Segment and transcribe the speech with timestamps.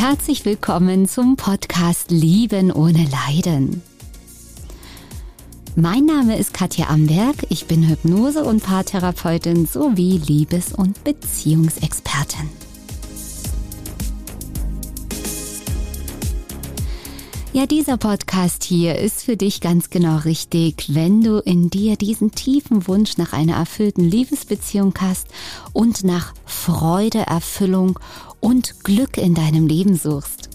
[0.00, 3.82] herzlich willkommen zum Podcast Lieben ohne Leiden.
[5.74, 12.48] Mein Name ist Katja Amberg, ich bin Hypnose- und Paartherapeutin sowie Liebes- und Beziehungsexpertin.
[17.52, 22.30] Ja, dieser Podcast hier ist für dich ganz genau richtig, wenn du in dir diesen
[22.30, 25.26] tiefen Wunsch nach einer erfüllten Liebesbeziehung hast
[25.72, 27.98] und nach Freude, Erfüllung
[28.40, 30.48] und Glück in deinem Leben suchst.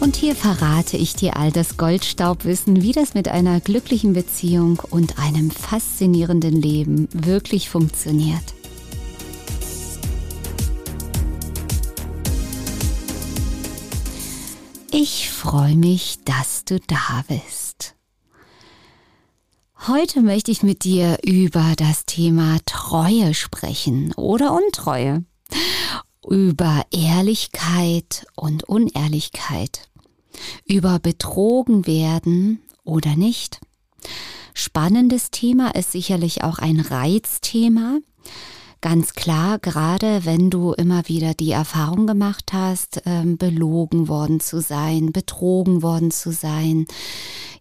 [0.00, 5.18] Und hier verrate ich dir all das Goldstaubwissen, wie das mit einer glücklichen Beziehung und
[5.18, 8.54] einem faszinierenden Leben wirklich funktioniert.
[14.90, 17.63] Ich freue mich, dass du da bist.
[19.86, 25.24] Heute möchte ich mit dir über das Thema Treue sprechen oder Untreue,
[26.26, 29.90] über Ehrlichkeit und Unehrlichkeit,
[30.64, 33.60] über betrogen werden oder nicht.
[34.54, 37.98] Spannendes Thema ist sicherlich auch ein Reizthema.
[38.84, 44.60] Ganz klar, gerade wenn du immer wieder die Erfahrung gemacht hast, ähm, belogen worden zu
[44.60, 46.84] sein, betrogen worden zu sein,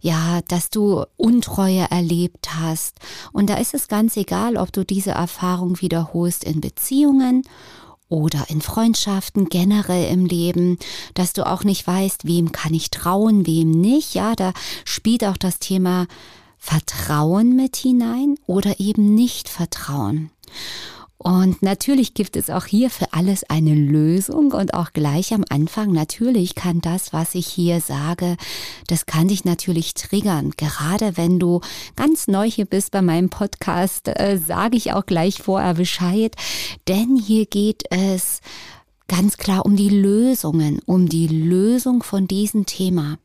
[0.02, 2.98] ja, dass du Untreue erlebt hast.
[3.32, 7.44] Und da ist es ganz egal, ob du diese Erfahrung wiederholst in Beziehungen
[8.10, 10.78] oder in Freundschaften generell im Leben,
[11.14, 14.14] dass du auch nicht weißt, wem kann ich trauen, wem nicht.
[14.14, 14.52] Ja, da
[14.84, 16.06] spielt auch das Thema
[16.58, 20.32] Vertrauen mit hinein oder eben nicht Vertrauen.
[21.24, 25.94] Und natürlich gibt es auch hier für alles eine Lösung und auch gleich am Anfang,
[25.94, 28.36] natürlich kann das, was ich hier sage,
[28.88, 30.52] das kann dich natürlich triggern.
[30.58, 31.62] Gerade wenn du
[31.96, 36.36] ganz neu hier bist bei meinem Podcast, äh, sage ich auch gleich vorher Bescheid,
[36.90, 38.42] denn hier geht es
[39.08, 43.18] ganz klar um die Lösungen, um die Lösung von diesem Thema.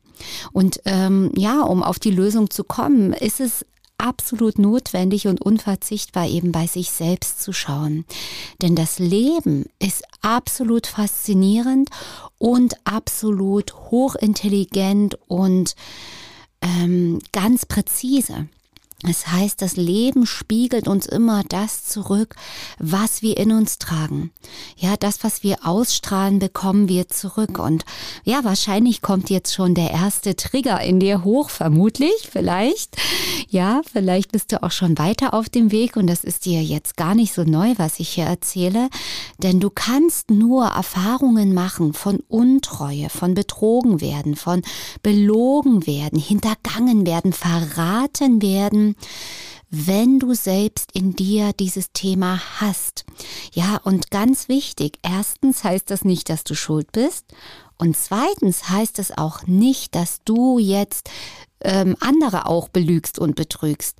[0.53, 3.65] Und ähm, ja, um auf die Lösung zu kommen, ist es
[3.99, 8.05] absolut notwendig und unverzichtbar, eben bei sich selbst zu schauen.
[8.61, 11.89] Denn das Leben ist absolut faszinierend
[12.37, 15.75] und absolut hochintelligent und
[16.61, 18.47] ähm, ganz präzise.
[19.03, 22.35] Das heißt, das Leben spiegelt uns immer das zurück,
[22.79, 24.31] was wir in uns tragen.
[24.75, 27.59] Ja, das, was wir ausstrahlen, bekommen wir zurück.
[27.59, 27.85] Und
[28.25, 32.97] ja, wahrscheinlich kommt jetzt schon der erste Trigger in dir hoch, vermutlich, vielleicht.
[33.49, 36.97] Ja, vielleicht bist du auch schon weiter auf dem Weg und das ist dir jetzt
[36.97, 38.89] gar nicht so neu, was ich hier erzähle.
[39.37, 44.61] Denn du kannst nur Erfahrungen machen von Untreue, von betrogen werden, von
[45.03, 48.88] belogen werden, hintergangen werden, verraten werden
[49.69, 53.05] wenn du selbst in dir dieses Thema hast.
[53.53, 57.25] Ja, und ganz wichtig, erstens heißt das nicht, dass du schuld bist.
[57.77, 61.09] Und zweitens heißt es auch nicht, dass du jetzt
[61.61, 63.97] ähm, andere auch belügst und betrügst.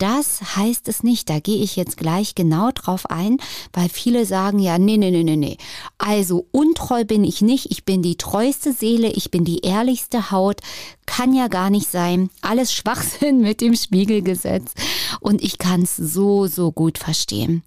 [0.00, 1.28] Das heißt es nicht.
[1.28, 3.36] Da gehe ich jetzt gleich genau drauf ein,
[3.74, 5.58] weil viele sagen ja, nee, nee, nee, nee, nee.
[5.98, 7.70] Also untreu bin ich nicht.
[7.70, 9.08] Ich bin die treueste Seele.
[9.08, 10.60] Ich bin die ehrlichste Haut.
[11.04, 12.30] Kann ja gar nicht sein.
[12.40, 14.72] Alles Schwachsinn mit dem Spiegelgesetz.
[15.20, 17.62] Und ich kann es so, so gut verstehen.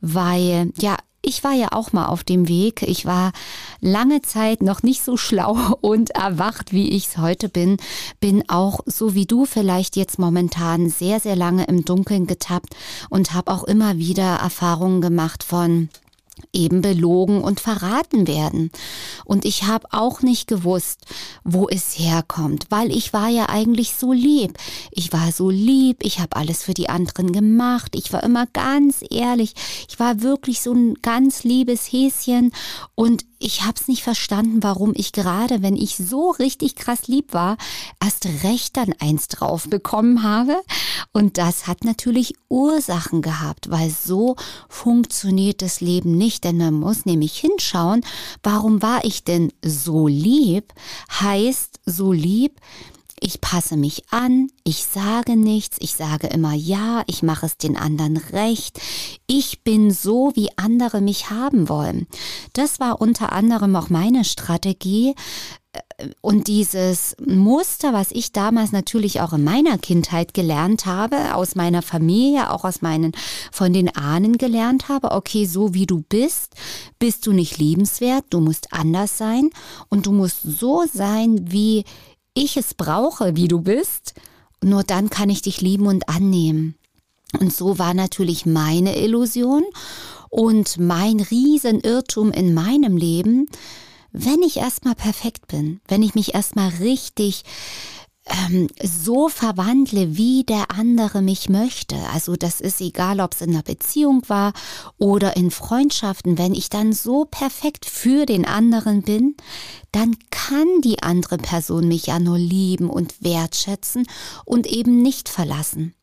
[0.00, 2.82] Weil, ja, ich war ja auch mal auf dem Weg.
[2.82, 3.32] Ich war
[3.80, 7.78] lange Zeit noch nicht so schlau und erwacht, wie ich es heute bin.
[8.20, 12.76] Bin auch so wie du vielleicht jetzt momentan sehr, sehr lange im Dunkeln getappt
[13.10, 15.88] und habe auch immer wieder Erfahrungen gemacht von
[16.52, 18.70] eben belogen und verraten werden.
[19.24, 21.00] Und ich habe auch nicht gewusst,
[21.44, 24.58] wo es herkommt, weil ich war ja eigentlich so lieb.
[24.90, 29.04] Ich war so lieb, ich habe alles für die anderen gemacht, ich war immer ganz
[29.10, 29.54] ehrlich,
[29.88, 32.52] ich war wirklich so ein ganz liebes Häschen
[32.94, 37.34] und ich habe es nicht verstanden, warum ich gerade, wenn ich so richtig krass lieb
[37.34, 37.58] war,
[38.02, 40.56] erst recht dann eins drauf bekommen habe.
[41.12, 44.36] Und das hat natürlich Ursachen gehabt, weil so
[44.68, 46.25] funktioniert das Leben nicht.
[46.40, 48.04] Denn man muss nämlich hinschauen,
[48.42, 50.72] warum war ich denn so lieb?
[51.20, 52.60] Heißt so lieb,
[53.20, 57.76] ich passe mich an, ich sage nichts, ich sage immer ja, ich mache es den
[57.76, 58.80] anderen recht.
[59.26, 62.06] Ich bin so, wie andere mich haben wollen.
[62.52, 65.14] Das war unter anderem auch meine Strategie,
[66.20, 71.82] und dieses Muster, was ich damals natürlich auch in meiner Kindheit gelernt habe, aus meiner
[71.82, 73.12] Familie, auch aus meinen,
[73.52, 76.54] von den Ahnen gelernt habe, okay, so wie du bist,
[76.98, 79.50] bist du nicht liebenswert, du musst anders sein
[79.88, 81.84] und du musst so sein, wie
[82.36, 84.14] ich es brauche, wie du bist.
[84.62, 86.76] Nur dann kann ich dich lieben und annehmen.
[87.40, 89.64] Und so war natürlich meine Illusion
[90.30, 93.48] und mein Riesenirrtum in meinem Leben,
[94.12, 97.42] wenn ich erstmal perfekt bin, wenn ich mich erstmal richtig
[98.26, 101.96] ähm, so verwandle, wie der andere mich möchte.
[102.12, 104.52] Also das ist egal, ob es in einer Beziehung war
[104.98, 106.36] oder in Freundschaften.
[106.38, 109.36] Wenn ich dann so perfekt für den anderen bin,
[109.92, 114.06] dann kann die andere Person mich ja nur lieben und wertschätzen
[114.44, 115.94] und eben nicht verlassen.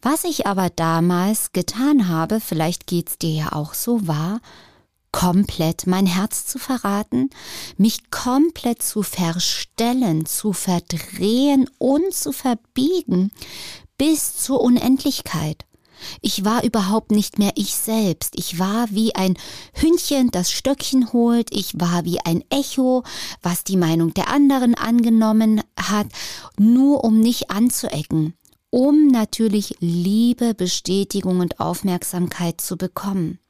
[0.00, 4.40] Was ich aber damals getan habe, vielleicht geht's dir ja auch so, war,
[5.18, 7.30] komplett mein Herz zu verraten,
[7.76, 13.32] mich komplett zu verstellen, zu verdrehen und zu verbiegen
[13.96, 15.64] bis zur Unendlichkeit.
[16.20, 18.34] Ich war überhaupt nicht mehr ich selbst.
[18.36, 19.36] Ich war wie ein
[19.72, 21.48] Hündchen, das Stöckchen holt.
[21.50, 23.02] Ich war wie ein Echo,
[23.42, 26.06] was die Meinung der anderen angenommen hat,
[26.60, 28.34] nur um nicht anzuecken,
[28.70, 33.40] um natürlich Liebe, Bestätigung und Aufmerksamkeit zu bekommen.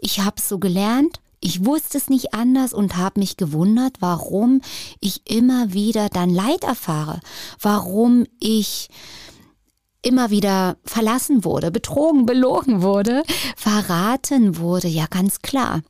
[0.00, 4.60] Ich habe so gelernt, ich wusste es nicht anders und habe mich gewundert, warum
[5.00, 7.20] ich immer wieder dann Leid erfahre,
[7.60, 8.90] warum ich
[10.02, 13.22] immer wieder verlassen wurde, betrogen, belogen wurde,
[13.56, 15.82] verraten wurde, ja ganz klar.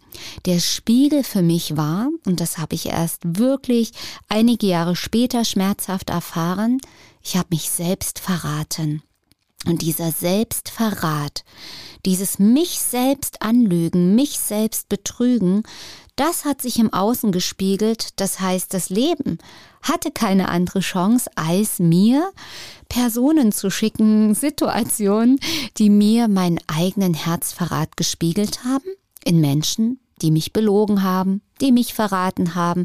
[0.47, 3.93] Der Spiegel für mich war, und das habe ich erst wirklich
[4.29, 6.81] einige Jahre später schmerzhaft erfahren,
[7.23, 9.03] ich habe mich selbst verraten.
[9.67, 11.45] Und dieser Selbstverrat,
[12.07, 15.65] dieses mich selbst anlügen, mich selbst betrügen,
[16.17, 18.21] das hat sich im Außen gespiegelt.
[18.21, 19.39] Das heißt, das Leben
[19.83, 22.31] hatte keine andere Chance, als mir
[22.89, 25.39] Personen zu schicken, Situationen,
[25.79, 28.89] die mir meinen eigenen Herzverrat gespiegelt haben,
[29.25, 32.85] in Menschen, die mich belogen haben, die mich verraten haben,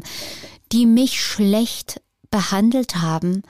[0.72, 2.00] die mich schlecht
[2.30, 3.42] behandelt haben,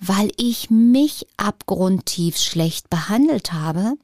[0.00, 3.94] weil ich mich abgrundtief schlecht behandelt habe.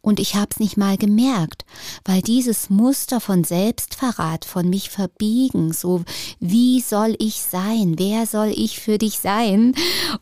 [0.00, 1.64] Und ich hab's nicht mal gemerkt,
[2.04, 6.04] weil dieses Muster von Selbstverrat, von mich verbiegen, so
[6.40, 9.74] wie soll ich sein, wer soll ich für dich sein,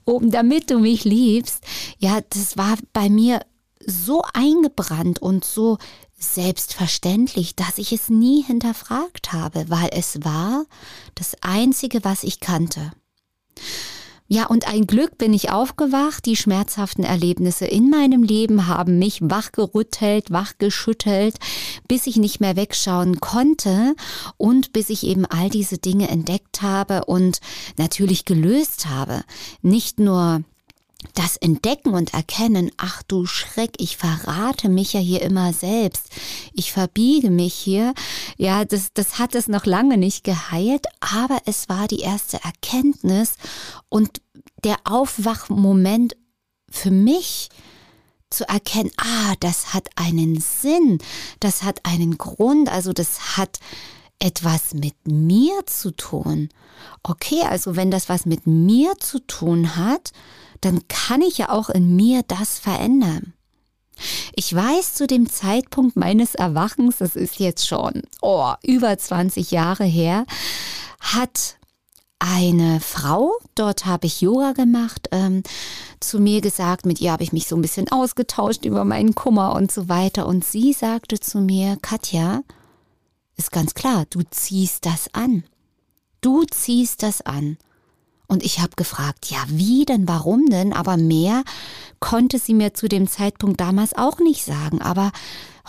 [0.04, 1.62] um damit du mich liebst,
[1.98, 3.40] ja, das war bei mir
[3.86, 5.78] so eingebrannt und so
[6.18, 10.66] selbstverständlich, dass ich es nie hinterfragt habe, weil es war
[11.14, 12.92] das Einzige, was ich kannte.
[14.32, 16.24] Ja, und ein Glück bin ich aufgewacht.
[16.24, 21.34] Die schmerzhaften Erlebnisse in meinem Leben haben mich wachgerüttelt, wachgeschüttelt,
[21.88, 23.96] bis ich nicht mehr wegschauen konnte
[24.36, 27.40] und bis ich eben all diese Dinge entdeckt habe und
[27.76, 29.24] natürlich gelöst habe.
[29.62, 30.44] Nicht nur
[31.14, 36.10] das Entdecken und Erkennen, ach du Schreck, ich verrate mich ja hier immer selbst,
[36.52, 37.94] ich verbiege mich hier,
[38.36, 43.34] ja, das, das hat es noch lange nicht geheilt, aber es war die erste Erkenntnis
[43.88, 44.20] und
[44.64, 46.16] der Aufwachmoment
[46.70, 47.48] für mich,
[48.30, 50.98] zu erkennen, ah, das hat einen Sinn,
[51.40, 53.58] das hat einen Grund, also das hat
[54.20, 56.48] etwas mit mir zu tun.
[57.02, 60.12] Okay, also wenn das was mit mir zu tun hat,
[60.60, 63.34] dann kann ich ja auch in mir das verändern.
[64.34, 69.84] Ich weiß zu dem Zeitpunkt meines Erwachens, das ist jetzt schon oh, über 20 Jahre
[69.84, 70.24] her,
[71.00, 71.56] hat
[72.18, 75.42] eine Frau, dort habe ich Yoga gemacht, ähm,
[76.00, 79.54] zu mir gesagt, mit ihr habe ich mich so ein bisschen ausgetauscht über meinen Kummer
[79.54, 80.26] und so weiter.
[80.26, 82.42] Und sie sagte zu mir, Katja,
[83.36, 85.44] ist ganz klar, du ziehst das an.
[86.20, 87.56] Du ziehst das an.
[88.30, 90.72] Und ich habe gefragt, ja, wie denn, warum denn?
[90.72, 91.42] Aber mehr
[91.98, 94.80] konnte sie mir zu dem Zeitpunkt damals auch nicht sagen.
[94.80, 95.10] Aber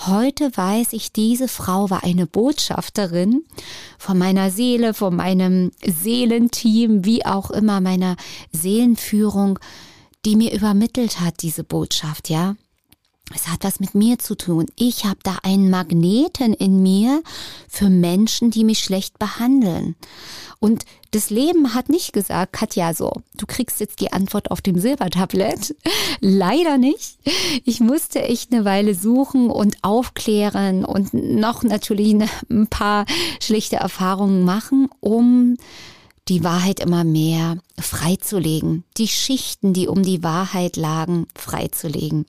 [0.06, 3.44] heute weiß ich, diese Frau war eine Botschafterin
[3.98, 8.16] von meiner Seele, von meinem Seelenteam, wie auch immer, meiner
[8.52, 9.58] Seelenführung,
[10.24, 12.56] die mir übermittelt hat, diese Botschaft, ja.
[13.36, 14.66] Es hat was mit mir zu tun.
[14.78, 17.22] Ich habe da einen Magneten in mir
[17.68, 19.96] für Menschen, die mich schlecht behandeln.
[20.60, 24.80] Und das Leben hat nicht gesagt, Katja, so, du kriegst jetzt die Antwort auf dem
[24.80, 25.76] Silbertablett.
[26.20, 27.18] Leider nicht.
[27.66, 32.16] Ich musste echt eine Weile suchen und aufklären und noch natürlich
[32.50, 33.06] ein paar
[33.40, 35.58] schlechte Erfahrungen machen, um
[36.28, 42.26] die Wahrheit immer mehr freizulegen, die Schichten, die um die Wahrheit lagen, freizulegen.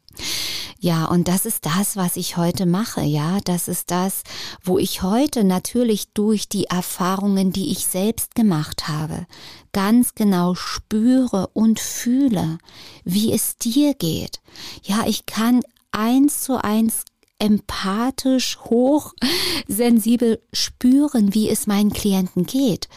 [0.82, 4.24] Ja, und das ist das, was ich heute mache, ja, das ist das,
[4.64, 9.26] wo ich heute natürlich durch die Erfahrungen, die ich selbst gemacht habe,
[9.72, 12.58] ganz genau spüre und fühle,
[13.04, 14.40] wie es dir geht.
[14.82, 15.60] Ja, ich kann
[15.92, 17.04] eins zu eins
[17.38, 22.88] empathisch, hochsensibel spüren, wie es meinen Klienten geht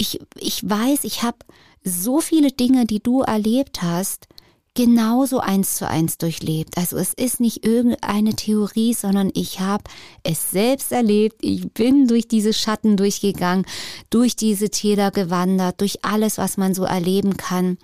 [0.00, 1.38] ich, ich weiß, ich habe
[1.84, 4.28] so viele Dinge, die du erlebt hast,
[4.74, 6.76] genauso eins zu eins durchlebt.
[6.78, 9.84] Also es ist nicht irgendeine Theorie, sondern ich habe
[10.22, 11.38] es selbst erlebt.
[11.40, 13.66] Ich bin durch diese Schatten durchgegangen,
[14.10, 17.78] durch diese Täler gewandert, durch alles, was man so erleben kann.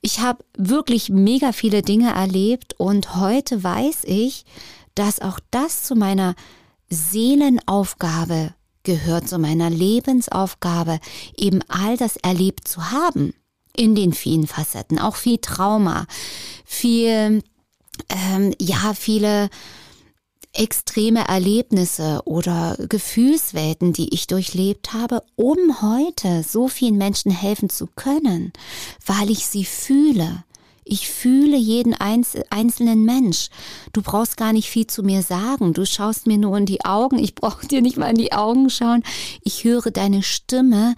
[0.00, 4.44] Ich habe wirklich mega viele Dinge erlebt und heute weiß ich,
[4.94, 6.34] dass auch das zu meiner
[6.88, 10.98] Seelenaufgabe gehört, zu meiner Lebensaufgabe,
[11.36, 13.34] eben all das erlebt zu haben
[13.78, 16.06] in den vielen Facetten, auch viel Trauma,
[16.64, 17.42] viel,
[18.10, 19.48] ähm, ja, viele
[20.52, 27.86] extreme Erlebnisse oder Gefühlswelten, die ich durchlebt habe, um heute so vielen Menschen helfen zu
[27.94, 28.52] können,
[29.06, 30.42] weil ich sie fühle.
[30.90, 33.50] Ich fühle jeden einzelnen Mensch.
[33.92, 35.74] Du brauchst gar nicht viel zu mir sagen.
[35.74, 37.18] Du schaust mir nur in die Augen.
[37.18, 39.04] Ich brauche dir nicht mal in die Augen schauen.
[39.44, 40.96] Ich höre deine Stimme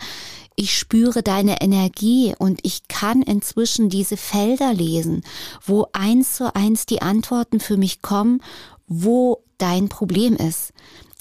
[0.60, 5.22] ich spüre deine Energie und ich kann inzwischen diese Felder lesen,
[5.64, 8.42] wo eins zu eins die Antworten für mich kommen,
[8.86, 10.74] wo dein Problem ist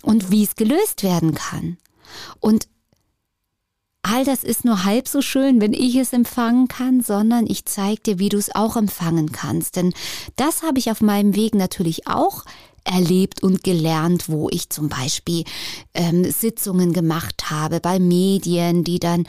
[0.04, 1.78] und wie es gelöst werden kann.
[2.42, 2.68] Und
[4.02, 8.02] all das ist nur halb so schön, wenn ich es empfangen kann, sondern ich zeige
[8.02, 9.78] dir, wie du es auch empfangen kannst.
[9.78, 9.94] Denn
[10.36, 12.44] das habe ich auf meinem Weg natürlich auch
[12.84, 15.44] erlebt und gelernt, wo ich zum Beispiel
[15.94, 19.26] ähm, Sitzungen gemacht habe bei Medien, die dann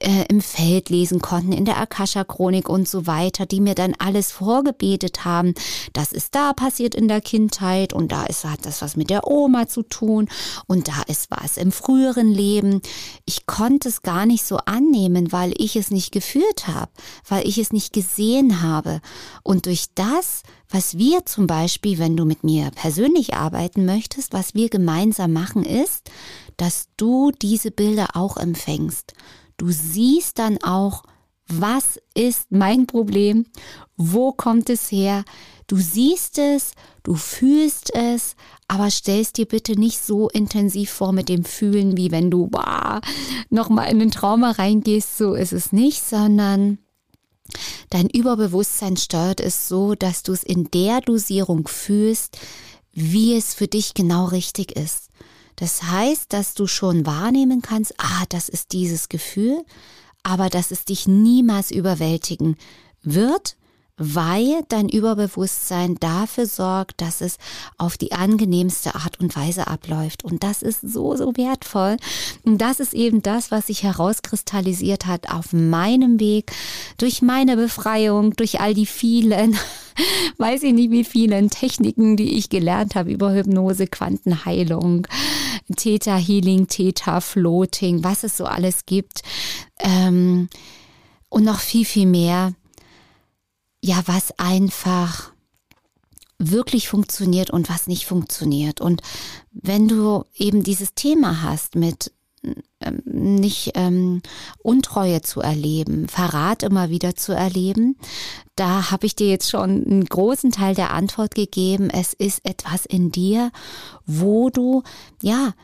[0.00, 4.30] äh, im Feld lesen konnten, in der Akasha-Chronik und so weiter, die mir dann alles
[4.30, 5.54] vorgebetet haben.
[5.92, 9.26] Das ist da passiert in der Kindheit und da ist, hat das was mit der
[9.26, 10.28] Oma zu tun
[10.66, 12.80] und da ist was im früheren Leben.
[13.24, 16.90] Ich konnte es gar nicht so annehmen, weil ich es nicht gefühlt habe,
[17.28, 19.00] weil ich es nicht gesehen habe.
[19.42, 24.54] Und durch das, was wir zum Beispiel, wenn du mit mir persönlich arbeiten möchtest, was
[24.54, 26.10] wir gemeinsam machen, ist,
[26.56, 29.14] dass du diese Bilder auch empfängst.
[29.56, 31.04] Du siehst dann auch,
[31.48, 33.46] was ist mein Problem,
[33.96, 35.24] wo kommt es her.
[35.66, 36.72] Du siehst es,
[37.02, 38.36] du fühlst es,
[38.68, 43.00] aber stellst dir bitte nicht so intensiv vor mit dem Fühlen, wie wenn du bah,
[43.48, 45.16] nochmal in den Trauma reingehst.
[45.16, 46.78] So ist es nicht, sondern
[47.90, 52.38] dein Überbewusstsein steuert es so, dass du es in der Dosierung fühlst,
[52.92, 55.08] wie es für dich genau richtig ist.
[55.56, 59.64] Das heißt, dass du schon wahrnehmen kannst, ah, das ist dieses Gefühl,
[60.22, 62.56] aber dass es dich niemals überwältigen
[63.02, 63.57] wird,
[63.98, 67.36] weil dein Überbewusstsein dafür sorgt, dass es
[67.76, 70.24] auf die angenehmste Art und Weise abläuft.
[70.24, 71.96] Und das ist so, so wertvoll.
[72.44, 76.52] Und das ist eben das, was sich herauskristallisiert hat auf meinem Weg,
[76.96, 79.58] durch meine Befreiung, durch all die vielen
[80.38, 85.06] weiß ich nicht, wie vielen Techniken, die ich gelernt habe über Hypnose, Quantenheilung,
[85.76, 89.22] Theta Healing, Theta Floating, was es so alles gibt.
[89.80, 90.48] Ähm,
[91.28, 92.54] und noch viel, viel mehr
[93.80, 95.32] ja, was einfach
[96.38, 98.80] wirklich funktioniert und was nicht funktioniert.
[98.80, 99.02] Und
[99.50, 102.12] wenn du eben dieses Thema hast mit
[102.80, 104.22] ähm, nicht ähm,
[104.62, 107.96] Untreue zu erleben, Verrat immer wieder zu erleben,
[108.54, 111.90] da habe ich dir jetzt schon einen großen Teil der Antwort gegeben.
[111.90, 113.50] Es ist etwas in dir,
[114.06, 114.84] wo du
[115.20, 115.54] ja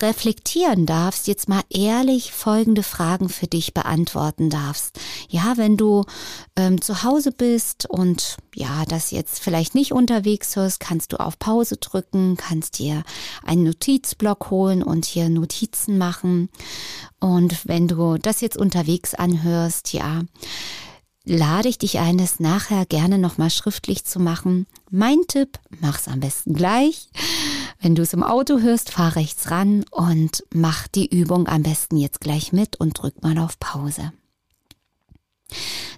[0.00, 4.98] reflektieren darfst, jetzt mal ehrlich folgende Fragen für dich beantworten darfst.
[5.28, 6.04] Ja, wenn du
[6.56, 11.38] ähm, zu Hause bist und ja, das jetzt vielleicht nicht unterwegs hörst, kannst du auf
[11.38, 13.02] Pause drücken, kannst dir
[13.44, 16.48] einen Notizblock holen und hier Notizen machen.
[17.18, 20.22] Und wenn du das jetzt unterwegs anhörst, ja,
[21.24, 24.66] lade ich dich ein, es nachher gerne nochmal schriftlich zu machen.
[24.90, 27.08] Mein Tipp, mach's am besten gleich.
[27.80, 31.96] Wenn du es im Auto hörst, fahr rechts ran und mach die Übung am besten
[31.96, 34.12] jetzt gleich mit und drück mal auf Pause.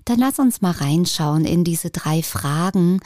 [0.04, 3.00] Dann lass uns mal reinschauen in diese drei Fragen,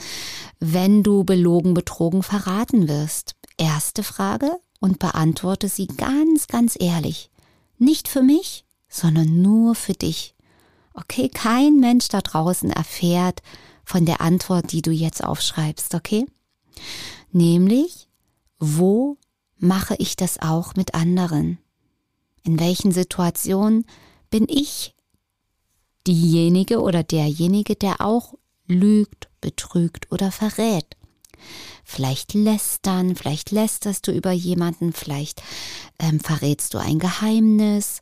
[0.59, 3.35] wenn du belogen, betrogen, verraten wirst.
[3.57, 7.31] Erste Frage und beantworte sie ganz, ganz ehrlich.
[7.79, 10.35] Nicht für mich, sondern nur für dich.
[10.93, 13.41] Okay, kein Mensch da draußen erfährt
[13.83, 16.25] von der Antwort, die du jetzt aufschreibst, okay?
[17.31, 18.06] Nämlich,
[18.59, 19.17] wo
[19.57, 21.57] mache ich das auch mit anderen?
[22.43, 23.85] In welchen Situationen
[24.29, 24.95] bin ich
[26.05, 28.35] diejenige oder derjenige, der auch
[28.67, 30.85] lügt, betrügt oder verrät?
[31.83, 35.41] Vielleicht lästern, vielleicht lästerst du über jemanden, vielleicht
[35.99, 38.01] ähm, verrätst du ein Geheimnis,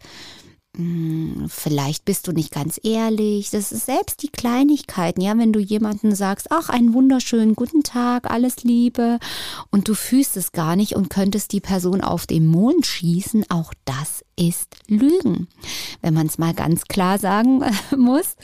[1.48, 3.50] vielleicht bist du nicht ganz ehrlich.
[3.50, 8.30] Das ist selbst die Kleinigkeiten, ja, wenn du jemanden sagst, ach, einen wunderschönen guten Tag,
[8.30, 9.20] alles Liebe,
[9.72, 13.74] und du fühlst es gar nicht und könntest die Person auf den Mond schießen, auch
[13.86, 15.48] das ist Lügen.
[16.02, 17.64] Wenn man es mal ganz klar sagen
[17.98, 18.36] muss.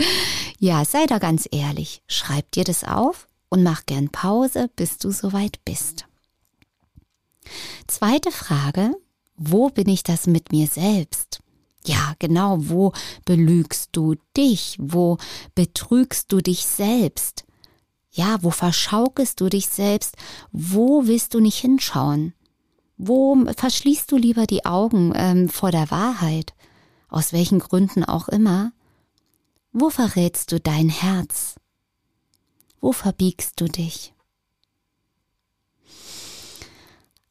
[0.59, 2.01] Ja, sei da ganz ehrlich.
[2.07, 6.05] Schreib dir das auf und mach gern Pause, bis du soweit bist.
[7.87, 8.95] Zweite Frage,
[9.35, 11.41] wo bin ich das mit mir selbst?
[11.85, 12.93] Ja, genau, wo
[13.25, 14.77] belügst du dich?
[14.79, 15.17] Wo
[15.55, 17.45] betrügst du dich selbst?
[18.11, 20.15] Ja, wo verschaukelst du dich selbst?
[20.51, 22.33] Wo willst du nicht hinschauen?
[22.97, 26.53] Wo verschließt du lieber die Augen ähm, vor der Wahrheit?
[27.09, 28.73] Aus welchen Gründen auch immer?
[29.71, 31.55] Wo verrätst du dein Herz?
[32.79, 34.13] Wo verbiegst du dich?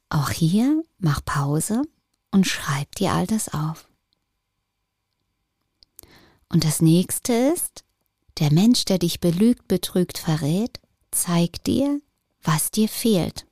[0.09, 1.83] Auch hier mach Pause
[2.31, 3.90] und schreib dir all das auf.
[6.51, 7.83] Und das nächste ist,
[8.39, 10.79] der Mensch, der dich belügt, betrügt, verrät,
[11.11, 12.01] zeigt dir,
[12.43, 13.45] was dir fehlt.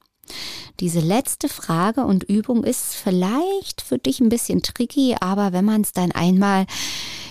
[0.79, 5.81] Diese letzte Frage und Übung ist vielleicht für dich ein bisschen tricky, aber wenn man
[5.81, 6.65] es dann einmal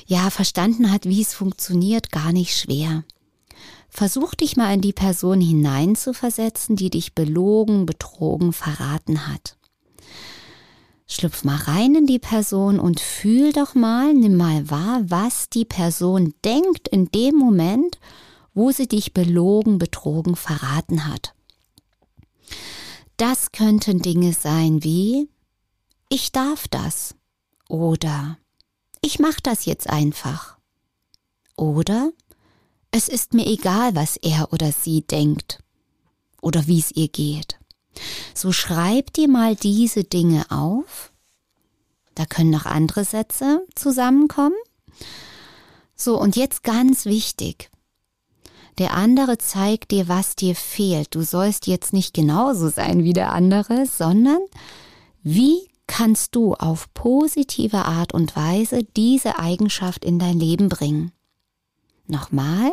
[0.07, 3.05] ja verstanden hat, wie es funktioniert, gar nicht schwer.
[3.91, 9.58] Versuch dich mal in die Person hineinzuversetzen, die dich belogen, betrogen, verraten hat.
[11.11, 15.65] Schlüpf mal rein in die Person und fühl doch mal, nimm mal wahr, was die
[15.65, 17.99] Person denkt in dem Moment,
[18.53, 21.35] wo sie dich belogen, betrogen, verraten hat.
[23.17, 25.29] Das könnten Dinge sein wie
[26.11, 27.15] ich darf das
[27.69, 28.39] oder
[29.01, 30.57] ich mach das jetzt einfach
[31.57, 32.13] oder
[32.91, 35.63] es ist mir egal, was er oder sie denkt
[36.41, 37.58] oder wie es ihr geht.
[38.35, 41.13] So schreib dir mal diese Dinge auf.
[42.15, 44.57] Da können noch andere Sätze zusammenkommen.
[45.95, 47.71] So, und jetzt ganz wichtig.
[48.79, 51.15] Der andere zeigt dir, was dir fehlt.
[51.15, 54.39] Du sollst jetzt nicht genauso sein wie der andere, sondern
[55.23, 61.11] wie kannst du auf positive Art und Weise diese Eigenschaft in dein Leben bringen?
[62.07, 62.73] Nochmal,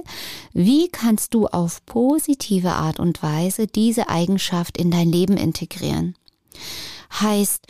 [0.58, 6.16] wie kannst du auf positive Art und Weise diese Eigenschaft in dein Leben integrieren?
[7.20, 7.68] Heißt,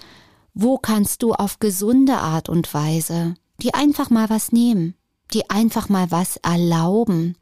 [0.54, 4.96] wo kannst du auf gesunde Art und Weise die einfach mal was nehmen,
[5.34, 7.36] die einfach mal was erlauben,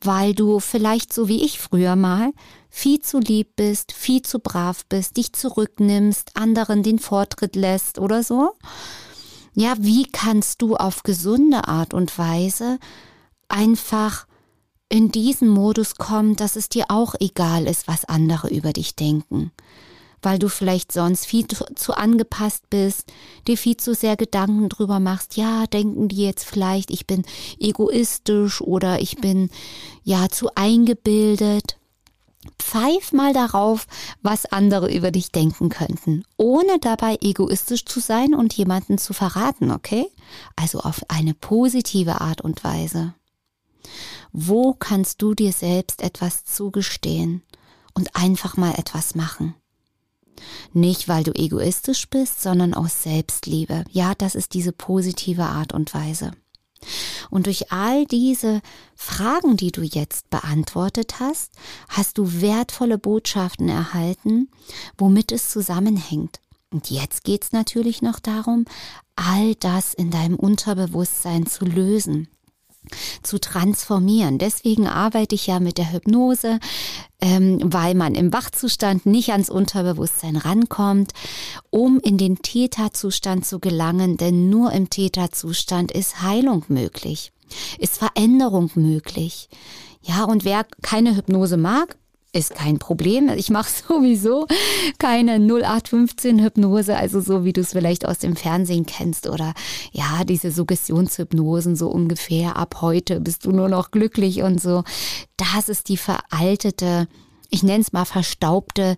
[0.00, 2.32] weil du vielleicht so wie ich früher mal
[2.68, 8.22] viel zu lieb bist, viel zu brav bist, dich zurücknimmst, anderen den Vortritt lässt oder
[8.22, 8.52] so?
[9.54, 12.78] Ja, wie kannst du auf gesunde Art und Weise
[13.48, 14.26] einfach
[14.92, 19.50] in diesen Modus kommen, dass es dir auch egal ist, was andere über dich denken.
[20.20, 23.10] Weil du vielleicht sonst viel zu, zu angepasst bist,
[23.48, 27.24] dir viel zu sehr Gedanken drüber machst, ja, denken die jetzt vielleicht, ich bin
[27.58, 29.48] egoistisch oder ich bin
[30.04, 31.78] ja zu eingebildet.
[32.58, 33.86] Pfeif mal darauf,
[34.20, 39.70] was andere über dich denken könnten, ohne dabei egoistisch zu sein und jemanden zu verraten,
[39.70, 40.04] okay?
[40.54, 43.14] Also auf eine positive Art und Weise.
[44.32, 47.42] Wo kannst du dir selbst etwas zugestehen
[47.94, 49.54] und einfach mal etwas machen?
[50.72, 53.84] Nicht, weil du egoistisch bist, sondern aus Selbstliebe.
[53.90, 56.32] Ja, das ist diese positive Art und Weise.
[57.30, 58.60] Und durch all diese
[58.96, 61.52] Fragen, die du jetzt beantwortet hast,
[61.88, 64.50] hast du wertvolle Botschaften erhalten,
[64.98, 66.40] womit es zusammenhängt.
[66.70, 68.64] Und jetzt geht es natürlich noch darum,
[69.14, 72.28] all das in deinem Unterbewusstsein zu lösen
[73.22, 74.38] zu transformieren.
[74.38, 76.58] Deswegen arbeite ich ja mit der Hypnose,
[77.20, 81.12] ähm, weil man im Wachzustand nicht ans Unterbewusstsein rankommt,
[81.70, 87.32] um in den Täterzustand zu gelangen, denn nur im Täterzustand ist Heilung möglich,
[87.78, 89.48] ist Veränderung möglich.
[90.02, 91.96] Ja, und wer keine Hypnose mag,
[92.32, 93.28] ist kein Problem.
[93.36, 94.46] Ich mache sowieso
[94.98, 99.54] keine 0815 Hypnose, also so wie du es vielleicht aus dem Fernsehen kennst oder
[99.92, 104.82] ja, diese Suggestionshypnosen so ungefähr ab heute bist du nur noch glücklich und so.
[105.36, 107.06] Das ist die veraltete,
[107.50, 108.96] ich nenne es mal verstaubte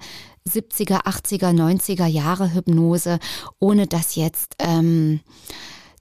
[0.48, 3.18] 70er, 80er, 90er Jahre Hypnose,
[3.58, 5.20] ohne dass jetzt ähm,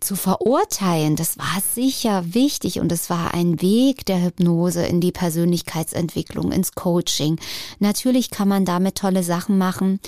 [0.04, 5.12] zu verurteilen, das war sicher wichtig und es war ein Weg der Hypnose in die
[5.12, 7.40] Persönlichkeitsentwicklung, ins Coaching.
[7.80, 10.00] Natürlich kann man damit tolle Sachen machen,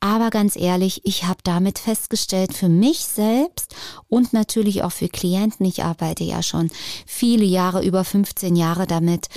[0.00, 3.74] aber ganz ehrlich, ich habe damit festgestellt, für mich selbst
[4.08, 6.70] und natürlich auch für Klienten, ich arbeite ja schon
[7.06, 9.28] viele Jahre, über 15 Jahre damit,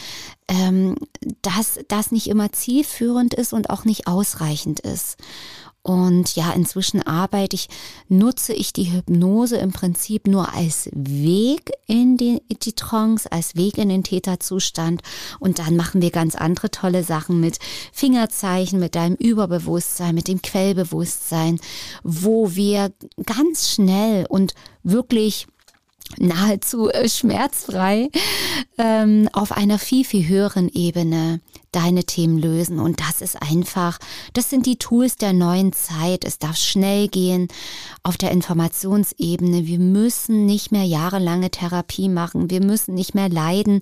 [0.48, 0.96] ähm,
[1.42, 5.18] dass das nicht immer zielführend ist und auch nicht ausreichend ist.
[5.82, 7.70] Und ja, inzwischen arbeite ich,
[8.10, 13.78] nutze ich die Hypnose im Prinzip nur als Weg in die, die Trance, als Weg
[13.78, 15.02] in den Täterzustand.
[15.40, 17.60] Und dann machen wir ganz andere tolle Sachen mit
[17.94, 21.60] Fingerzeichen, mit deinem Überbewusstsein, mit dem Quellbewusstsein,
[22.04, 22.92] wo wir
[23.26, 25.48] ganz schnell und wirklich
[26.18, 28.10] nahezu äh, schmerzfrei
[28.78, 31.42] ähm, auf einer viel, viel höheren Ebene
[31.72, 32.80] deine Themen lösen.
[32.80, 34.00] Und das ist einfach,
[34.34, 36.24] das sind die Tools der neuen Zeit.
[36.24, 37.48] Es darf schnell gehen
[38.02, 39.68] auf der Informationsebene.
[39.68, 42.50] Wir müssen nicht mehr jahrelange Therapie machen.
[42.50, 43.82] Wir müssen nicht mehr leiden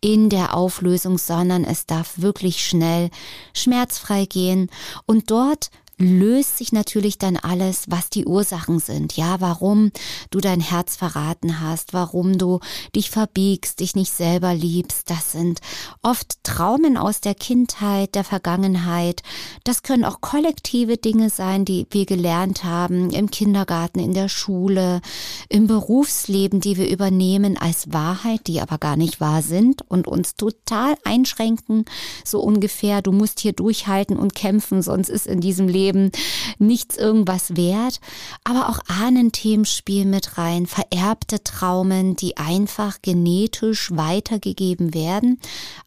[0.00, 3.10] in der Auflösung, sondern es darf wirklich schnell
[3.52, 4.70] schmerzfrei gehen.
[5.04, 9.16] Und dort löst sich natürlich dann alles, was die Ursachen sind.
[9.16, 9.92] Ja, warum
[10.30, 12.60] du dein Herz verraten hast, warum du
[12.94, 15.08] dich verbiegst, dich nicht selber liebst.
[15.08, 15.60] Das sind
[16.02, 19.22] oft Traumen aus der Kindheit, der Vergangenheit.
[19.64, 25.00] Das können auch kollektive Dinge sein, die wir gelernt haben im Kindergarten, in der Schule,
[25.48, 30.34] im Berufsleben, die wir übernehmen als Wahrheit, die aber gar nicht wahr sind und uns
[30.34, 31.86] total einschränken.
[32.22, 36.10] So ungefähr, du musst hier durchhalten und kämpfen, sonst ist in diesem Leben Leben
[36.58, 38.00] nichts irgendwas wert.
[38.44, 45.40] Aber auch Ahnenthemen spielen mit rein, vererbte Traumen, die einfach genetisch weitergegeben werden.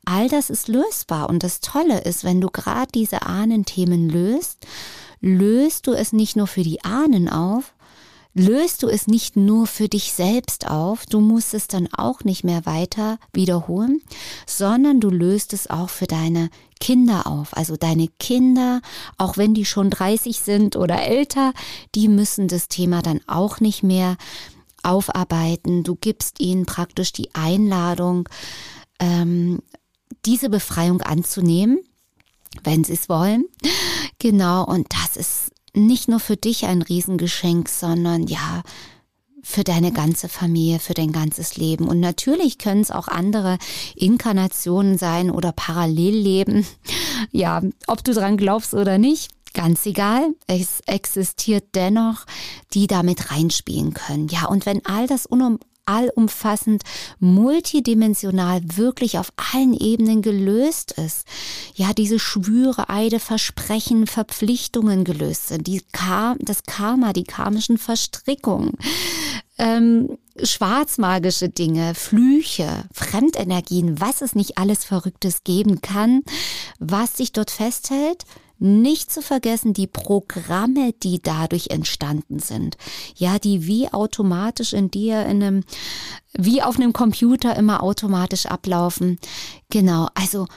[0.05, 1.29] All das ist lösbar.
[1.29, 4.65] Und das Tolle ist, wenn du gerade diese Ahnenthemen löst,
[5.21, 7.73] löst du es nicht nur für die Ahnen auf,
[8.39, 12.43] löst du es nicht nur für dich selbst auf, du musst es dann auch nicht
[12.43, 14.01] mehr weiter wiederholen,
[14.47, 16.49] sondern du löst es auch für deine
[16.79, 17.55] Kinder auf.
[17.57, 18.81] Also deine Kinder,
[19.17, 21.53] auch wenn die schon 30 sind oder älter,
[21.95, 24.15] die müssen das Thema dann auch nicht mehr
[24.83, 25.83] aufarbeiten.
[25.83, 28.29] Du gibst ihnen praktisch die Einladung,
[28.99, 29.59] ähm,
[30.25, 31.79] diese Befreiung anzunehmen,
[32.63, 33.43] wenn sie es wollen.
[34.17, 38.63] Genau, und das ist nicht nur für dich ein Riesengeschenk, sondern ja,
[39.41, 41.87] für deine ganze Familie, für dein ganzes Leben.
[41.87, 43.57] Und natürlich können es auch andere
[43.95, 46.65] Inkarnationen sein oder Parallelleben.
[47.31, 50.33] Ja, ob du dran glaubst oder nicht, ganz egal.
[50.47, 52.25] Es existiert dennoch,
[52.73, 54.29] die damit reinspielen können.
[54.29, 55.25] Ja, und wenn all das
[55.89, 56.83] allumfassend,
[57.19, 61.25] multidimensional wirklich auf allen Ebenen gelöst ist.
[61.75, 68.73] Ja, diese Schwüre, Eide, Versprechen, Verpflichtungen gelöst sind, die Kar das Karma, die karmischen Verstrickungen,
[69.57, 76.21] ähm, schwarzmagische Dinge, Flüche, Fremdenergien, was es nicht alles Verrücktes geben kann,
[76.79, 78.23] was sich dort festhält,
[78.59, 82.77] nicht zu vergessen die Programme, die dadurch entstanden sind.
[83.15, 85.63] Ja, die wie automatisch in dir in einem,
[86.33, 89.17] wie auf einem Computer immer automatisch ablaufen.
[89.69, 90.07] Genau.
[90.13, 90.47] Also,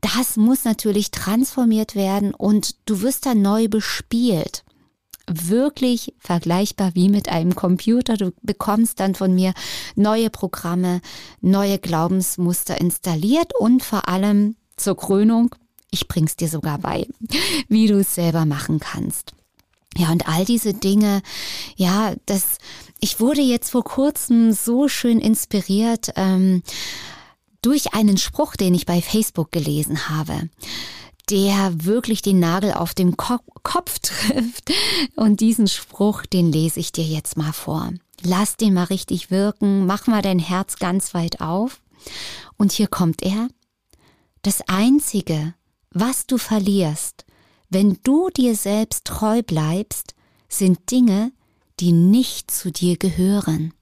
[0.00, 4.64] das muss natürlich transformiert werden und du wirst dann neu bespielt
[5.30, 8.16] wirklich vergleichbar wie mit einem Computer.
[8.16, 9.52] Du bekommst dann von mir
[9.94, 11.00] neue Programme,
[11.40, 15.54] neue Glaubensmuster installiert und vor allem zur Krönung
[15.92, 17.06] ich bring's dir sogar bei,
[17.68, 19.34] wie du es selber machen kannst.
[19.96, 21.22] Ja, und all diese Dinge,
[21.76, 22.58] ja, das,
[22.98, 26.62] ich wurde jetzt vor kurzem so schön inspiriert ähm,
[27.60, 30.48] durch einen Spruch, den ich bei Facebook gelesen habe
[31.30, 34.72] der wirklich den Nagel auf dem Ko Kopf trifft.
[35.14, 37.92] Und diesen Spruch, den lese ich dir jetzt mal vor.
[38.22, 41.80] Lass den mal richtig wirken, mach mal dein Herz ganz weit auf.
[42.56, 43.48] Und hier kommt er.
[44.42, 45.54] Das Einzige,
[45.92, 47.24] was du verlierst,
[47.68, 50.14] wenn du dir selbst treu bleibst,
[50.48, 51.32] sind Dinge,
[51.80, 53.72] die nicht zu dir gehören.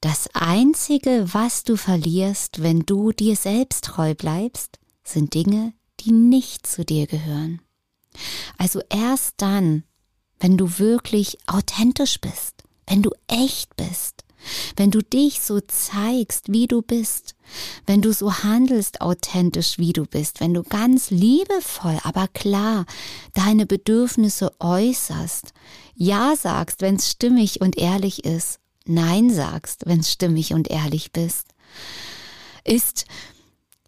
[0.00, 6.66] Das Einzige, was du verlierst, wenn du dir selbst treu bleibst, sind Dinge, die nicht
[6.66, 7.60] zu dir gehören.
[8.58, 9.84] Also erst dann,
[10.38, 14.15] wenn du wirklich authentisch bist, wenn du echt bist,
[14.76, 17.34] wenn du dich so zeigst, wie du bist,
[17.86, 22.86] wenn du so handelst authentisch, wie du bist, wenn du ganz liebevoll, aber klar
[23.32, 25.52] deine Bedürfnisse äußerst,
[25.94, 31.12] ja sagst, wenn es stimmig und ehrlich ist, nein sagst, wenn es stimmig und ehrlich
[31.12, 31.48] bist,
[32.64, 33.06] ist,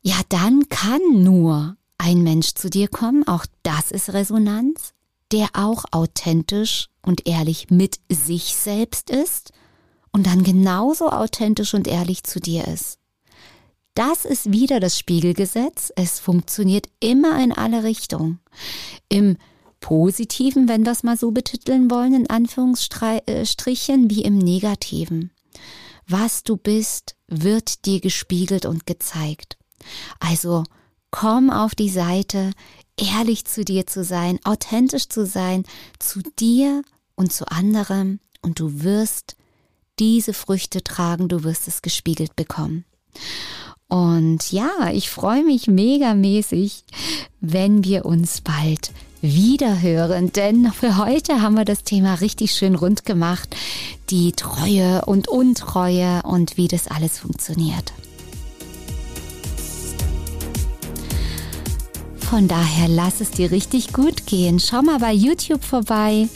[0.02, 4.94] ja, dann kann nur ein Mensch zu dir kommen, auch das ist Resonanz,
[5.32, 9.52] der auch authentisch und ehrlich mit sich selbst ist
[10.12, 12.99] und dann genauso authentisch und ehrlich zu dir ist.
[13.94, 15.92] Das ist wieder das Spiegelgesetz.
[15.97, 18.38] Es funktioniert immer in alle Richtungen.
[19.09, 19.37] Im
[19.81, 25.33] Positiven, wenn wir es mal so betiteln wollen, in Anführungsstrichen, wie im Negativen.
[26.07, 29.59] Was du bist, wird dir gespiegelt und gezeigt.
[30.21, 30.64] Also
[31.11, 32.53] komm auf die Seite
[32.97, 35.64] ehrlich zu dir zu sein, authentisch zu sein,
[35.99, 36.83] zu dir
[37.14, 39.37] und zu anderem und du wirst
[39.98, 42.84] diese Früchte tragen, du wirst es gespiegelt bekommen.
[43.88, 46.84] Und ja, ich freue mich megamäßig,
[47.40, 53.04] wenn wir uns bald wiederhören, denn für heute haben wir das Thema richtig schön rund
[53.04, 53.56] gemacht,
[54.11, 57.92] die Treue und Untreue und wie das alles funktioniert.
[62.18, 64.61] Von daher lass es dir richtig gut gehen.
[64.61, 66.28] Schau mal bei YouTube vorbei.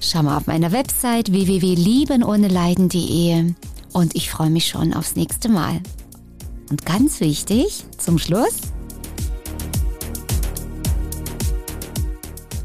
[0.00, 3.54] Schau mal auf meiner Website www.liebenohneleiden.de
[3.92, 5.80] und ich freue mich schon aufs nächste Mal.
[6.70, 8.56] Und ganz wichtig, zum Schluss,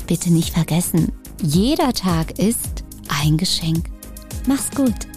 [0.08, 3.90] bitte nicht vergessen, jeder Tag ist ein Geschenk.
[4.48, 5.11] Mach's gut.